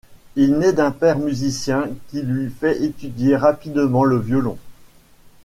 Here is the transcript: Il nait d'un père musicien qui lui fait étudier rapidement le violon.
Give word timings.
Il 0.35 0.57
nait 0.57 0.73
d'un 0.73 0.89
père 0.89 1.19
musicien 1.19 1.87
qui 2.09 2.23
lui 2.23 2.49
fait 2.49 2.81
étudier 2.83 3.35
rapidement 3.35 4.03
le 4.03 4.17
violon. 4.17 4.57